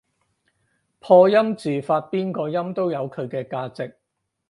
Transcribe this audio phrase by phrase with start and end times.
[0.97, 3.99] 破音字發邊個音都有佢嘅價值